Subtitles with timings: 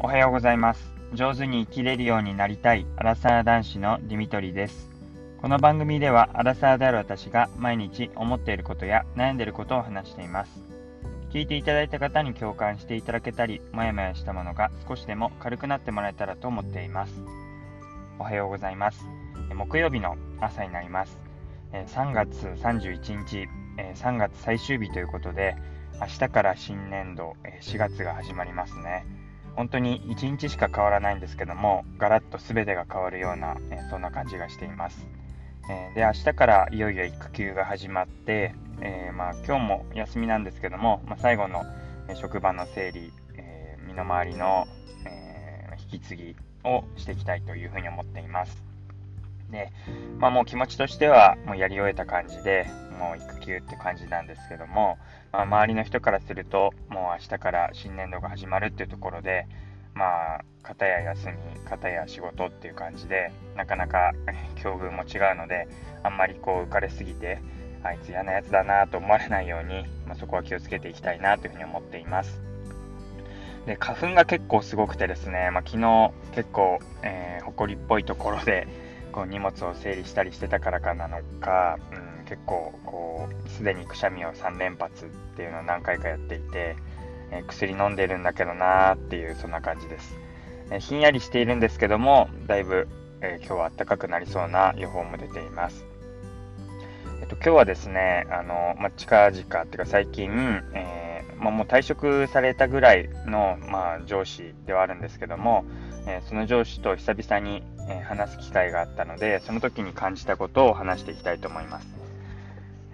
[0.00, 0.92] おはようございます。
[1.12, 4.88] 上手に生きれるようになりたいアラサー男子のディミトリです。
[5.40, 10.62] この番組ではアラサーである私が毎日思っていることや悩んでいることを話しています。
[11.30, 17.20] 聞いていただいた方に共感していただけたり、もやもやしたものが少しでも軽くなってもらえたらと思っています。
[18.20, 19.04] おはようございます。
[19.52, 21.18] 木曜日の朝になります。
[21.72, 23.48] 3月31日、
[23.96, 25.56] 3月最終日ということで、
[26.00, 29.04] 明日から新年度4月が始まりますね。
[29.58, 35.04] 本当に1日しか変わらないんですけども、ガラッと全てが変わるような、えそんな感じがしています。
[35.68, 41.64] えで、明日からいよいよ育休が始まって、えー、まあ、今日も休みなんですけども、まあ、最後の
[42.14, 44.68] 職場の整理、えー、身の回りの、
[45.04, 48.67] えー、引き継ぎをしていきたいというふうに思っています。
[49.50, 49.72] で、
[50.18, 52.66] まあ、もう気持ちとしてはもうやり終えた感じで、
[52.98, 54.98] もう育休って感じなんですけども、
[55.32, 59.46] まあ、周りの人からすると、もう明日から新年度が始まるっていうところで、
[59.94, 64.12] まあ、片や休み、片や仕事っていう感じで、なかなか
[64.56, 65.68] 境遇も違うので、
[66.02, 67.40] あんまりこう浮かれすぎて、
[67.82, 72.40] あいつ嫌なやつだなと思われないように、まあ、そこは気をつけていきたいなというふうに思っています。
[73.66, 78.66] で花粉が結構すごくてですね、まあ、昨日結構、えー、埃っぽいところで
[79.18, 81.76] こう荷物を整理したりしてたからかなのか、
[82.20, 86.76] うん、結構こうすでにくしゃみを3連発っていうのを何回かやっていて、
[87.32, 90.16] えー、薬飲んでるんだけどなーっていうそんな感じです、
[90.70, 92.86] えー、ひんやりしているんですけどもだいぶ、
[93.20, 95.84] え今日は暖かくなりそうな予報も出ています。
[97.20, 100.30] えっと、今日はですね、あの、まあ、近々っていうか最近、
[100.72, 105.64] え、まあ、もう退職されたぐらいの、まあ、上司ではあるんですけども、
[106.08, 111.86] えー、その上司と久々に、えー、話す機会があったので、その時に感じたことを話していきたいと思います。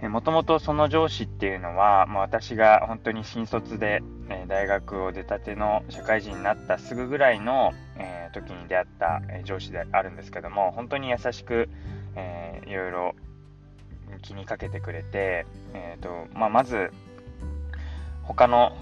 [0.02, 11.70] もともとその上司っていうのは、まあ、私が本当に新卒で、え大学を出たての社会人になったすぐぐらいの、え時に出会った、え上司であるんですけども、本当に優しく、
[12.16, 13.14] えいろいろ
[14.22, 16.92] 気にかけてくれて、えーとまあ、まず
[18.24, 18.76] 他の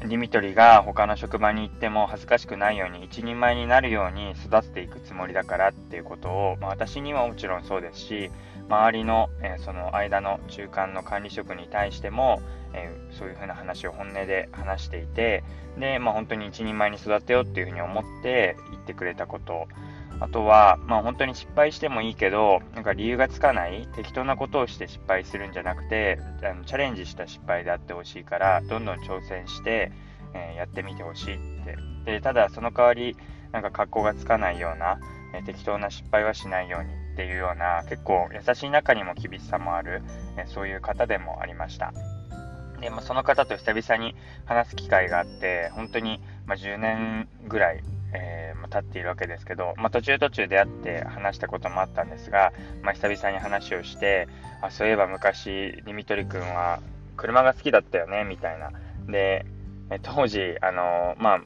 [0.00, 8.30] ディミトリが他の職場に行っても恥ずかしくないように一人前になるように育てていくつもりだからっていうことを、まあ、私にはもちろんそうですし
[8.68, 12.42] 周りの、えー、その間の中間の管理職に対しても、
[12.72, 15.44] えー、そういうふうな話を本音で話していて
[15.78, 19.66] で、まあ、本当に一人前に育てようっていうふうに思って言ってくれたこと
[20.20, 29.92] あとは、まあ本当に失敗してもいいけど、なんか理由がつかない適当なことをして失敗するんじゃなくて、あのチャレンジした失敗であってほしいから、どんどん挑戦して、
[30.34, 31.76] えー、やってみてほしいって。
[32.04, 33.16] で、ただその代わり、
[33.52, 34.98] なんか格好がつかないような、
[35.34, 40.02] えー、適当な失敗はしないようにっていうような、結構優しい中にも厳しさもある、
[40.38, 41.92] えー、そういう方でもありました。
[42.80, 52.52] で、まあ、その方と久々に話す機会があって、本当に、まあ、10年ぐらいえー、経っているわけですけど、まあ、途中途中出会って話したこともあったんですが、
[52.82, 54.28] まあ、久々に話をして
[54.62, 56.80] あそういえば昔ディミトリ君は
[57.16, 58.70] 車が好きだったよねみたいな。
[59.06, 59.46] で
[60.02, 61.40] 当時あのまあ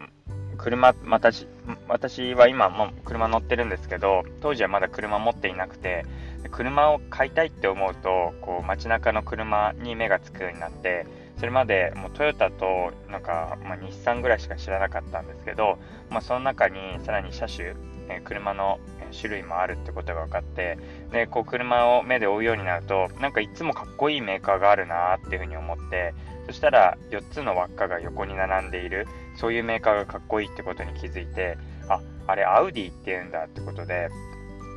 [0.56, 1.46] 車私
[1.88, 6.04] 私は今も車乗ってるんですけど当時はまだ車持っていなくて
[6.50, 11.06] 車を買いたいって思うとこう街中の車に目がつくようになって
[11.40, 15.78] それまでもうトヨタとなんか、まあ、日産ぐらいしか知らなかったんですけど、
[16.10, 17.74] まあ、その中にさらに車種、
[18.10, 18.78] え、車の
[19.10, 20.76] 種類もあるってことが分かって
[21.10, 26.12] でこう車を目で追うようになるとなんかいつもかっこいいメーカーがあるなっていうふうに思って
[26.46, 31.56] そしたら4つの輪っかが横に並んでいるそういうメーカーがかっこいいってことに気づいて
[31.88, 34.10] ああれアウディって言うんだってことで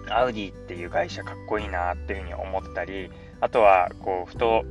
[0.09, 3.09] アウディっていう会社かっこいいなっていうふうに思ったり
[3.41, 4.63] あとはこうふと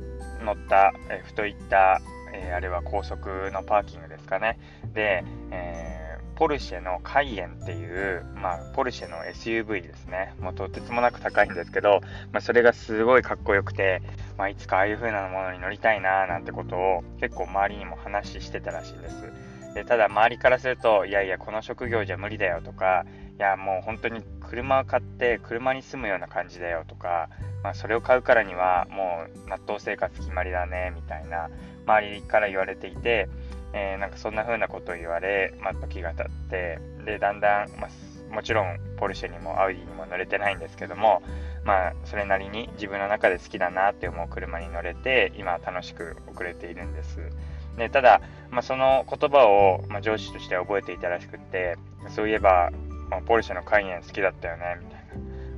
[0.43, 2.01] 乗った、えー、ふと行った、
[2.33, 4.59] えー、あれは高速のパーキングですかね。
[4.93, 6.03] で、え、
[6.35, 10.33] ポルシェのカイエンっていう、まあ、ポルシェの SUV ですね。
[10.39, 12.01] もうとてつもなく高いんですけど、
[12.31, 14.01] まあ、それがすごいかっこよくて、
[14.37, 19.31] まあ、いつかああいう風なものに乗りたいななんてことを結構周りにも話してたらしいです。
[19.73, 23.05] でただ周りからすると、いやいや、この職業じゃ無理だよとか、
[23.37, 24.21] いや、もう本当に
[24.53, 27.29] 車を買って車に住むような感じだよとか、
[27.63, 31.49] まあ、それを買うからにはもう納豆生活決まりだねみたいな
[31.87, 33.29] 周りから言われていて、
[33.73, 41.23] えー、なんかそんな風なことを言われ、まあ、時が経ってでだんだん、まあ、もちろんポルシェにもアウディにも乗れてないんですけども、
[41.63, 47.31] まあ、それなりに自分の中で好きだなって思う車に乗れて今楽しく送れているんです。
[47.77, 48.21] でただ、
[48.51, 51.77] まあ、その言葉を、まあ、上司として覚えていたらしくって
[52.09, 52.71] そういえば、
[53.09, 55.07] まあ、ポルシェのカイエン好きだったよねみたい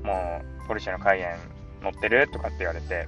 [0.03, 3.07] なもうポルシェのカイエン乗ってるとかって言われて、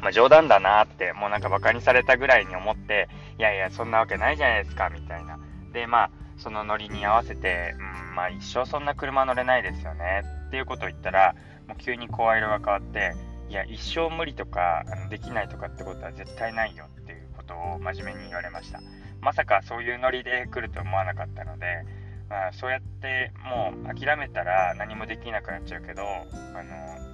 [0.00, 3.08] まあ、冗談だなって、もうなんかバカにされたぐらいに思って、
[3.38, 5.38] いやいや、そんなわけないじゃないですか、みたいな。
[5.72, 11.34] で、まあ、そのノリに合わせて、うん、まあ一生そんな車乗れないですよねっていうことを言ったら、
[11.68, 13.14] もう急に声色が変わって、
[13.50, 17.19] いや、一生無理とか、できないとかってことは絶対ないよっていう
[17.50, 18.80] ことを真面目に言われました。
[19.20, 21.84] まさかそういうノリで来ると思わなかったので、
[22.28, 27.10] まあ、そうやってもう諦めたら何もできなくなっちゃうけど、あの、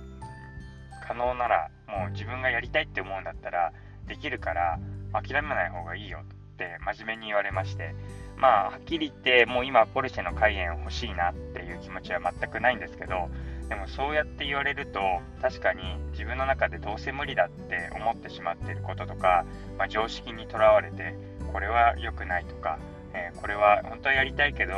[1.07, 3.73] 可能ならもう自分がやりたいって思うんだったら
[4.07, 4.79] できるから
[5.13, 7.95] 諦めない方がいいよって真面目に言われまして
[8.37, 13.29] まあはっきり言ってもう今ポルシェのカイエン欲しいなっていう気持ちは全くないんですけど
[13.69, 15.01] でもそうやって言われると
[15.41, 15.83] 確かに
[16.13, 19.45] 自分の中でどうせ無理だって思ってしまっていることとか、
[19.77, 21.15] まあ、常識にとらわれて
[21.53, 22.79] これは良くないとか、
[23.13, 24.73] えー、これは本当はやりたいけど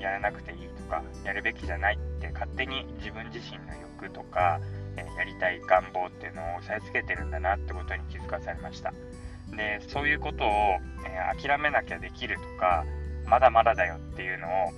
[0.00, 4.60] やらなくていいとかやるべきじゃないって勝手に自分自身の欲とか、
[4.96, 8.92] えー、やりたい願望っていうのを押さえつけてるんだなってことに気づかされました。
[9.56, 10.48] でそういうことを、
[11.06, 12.84] えー、諦めなきゃできるとか
[13.26, 14.72] まだまだだよっていうのを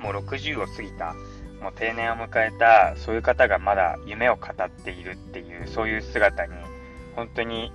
[0.00, 1.14] もう60を過ぎた
[1.60, 6.54] もう定年を迎えたそういう方がまだ夢を語っているっていうそういう姿に
[7.14, 7.72] 本当に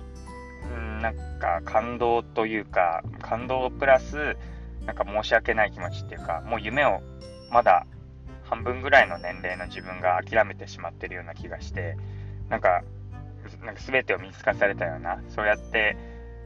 [0.74, 4.36] んなんか感動というか感動プラス
[4.84, 7.00] なんか申し訳ない気持ちっていうかもう夢を
[7.50, 7.86] まだ
[8.44, 11.96] 半分ぐらいの年齢の自分が諦めてしまってるような気がして
[12.48, 12.82] なんか
[13.64, 15.96] なんか全てを見透かされたようなそうやって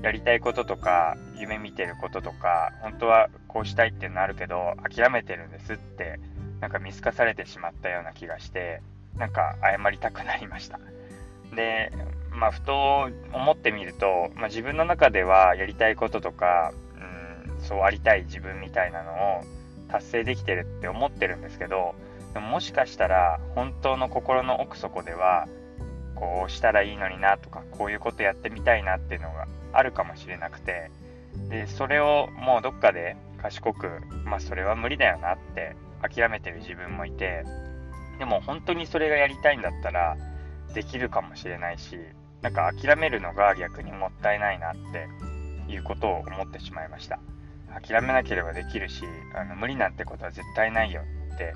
[0.02, 6.18] やりたいこととか夢見てることとか本当はこうしたいっていうのあるけど諦めてるんですって
[6.60, 8.82] なんか見透かされてしまったような気がして
[9.16, 10.78] なんか謝りたくなりました。
[11.54, 11.92] で
[12.30, 19.44] まあふと思ってみると、まあ、自分の中ではやりたいこととか、うん、そうありたい自分みたいなのを
[19.88, 21.94] 達成できてるって思ってるんですけど
[22.32, 25.48] でももしかしたら本当の心の奥底では
[26.14, 30.90] こうしたらいいのになとかこういうことやってみたいなっていうのがあるかもしれなくて
[31.48, 33.88] でそれをもうどっかで賢く
[34.24, 37.44] まあそれは無理だよなって諦めてる自分もいて
[38.18, 40.16] でも本当にそれがやりたいんだったら
[40.74, 41.96] できるかもしれないし
[42.42, 44.74] なんか諦めるのが逆にもったいないなっ
[45.66, 47.20] ていうことを思ってしまいました。
[47.70, 49.04] 諦めなければできるし
[49.34, 51.02] あの無理なんてことは絶対ないよ
[51.34, 51.54] って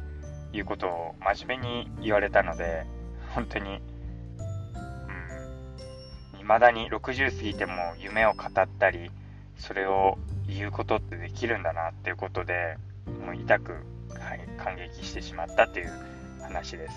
[0.56, 2.86] いうことを真面目に言われたので
[3.34, 3.80] 本当に
[6.34, 9.10] うん未だに60過ぎても夢を語ったり
[9.58, 12.76] それを言うことってできるんだなっていうことで
[13.26, 13.74] もう痛く
[14.24, 15.90] はい、感激してしまったという
[16.40, 16.94] 話です。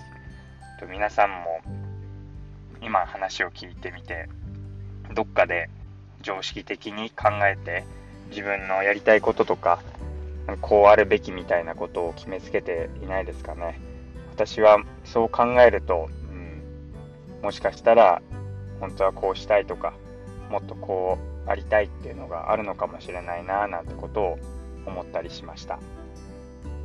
[0.80, 1.60] と皆さんも
[2.80, 4.28] 今話を聞いてみて
[5.14, 5.68] どっかで
[6.22, 7.84] 常識的に考えて
[8.30, 9.80] 自分のやりたいこととか
[10.62, 13.78] こうあるべきみたいなことを決めつけていないですかね。
[14.30, 16.62] 私はそう考えると、うん、
[17.42, 18.22] もしかしたら
[18.80, 19.92] 本当はこうしたいとか
[20.48, 24.38] もっとこうありたいっていうのがあるのかもしれないななんてことを
[24.86, 25.78] 思ったりしました。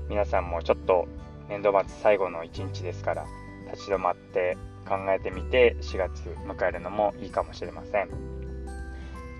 [0.10, 1.08] 皆さんもちょっと
[1.50, 3.26] 年度末最後の1日ですから
[3.72, 4.58] 立ち止まって
[4.88, 8.10] 考えてみて4月迎えるのもいいかもしれません。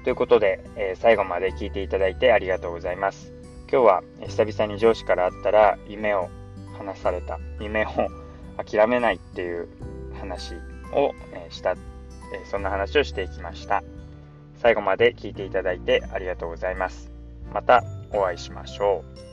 [0.04, 3.32] ということで、えー、最後まで聞いていただいてありがとうございます。
[3.72, 6.30] 今日は久々に上司から会ったら夢を
[6.78, 7.90] 話された夢を
[8.58, 9.68] 諦めないっていう
[10.20, 10.54] 話
[10.94, 11.14] を、
[11.50, 11.76] した、え
[12.46, 13.84] そんな話をしていきました。
[14.58, 17.12] 最後まで聞いていただいてありがとうございます。
[17.54, 19.33] またお会いしましょう。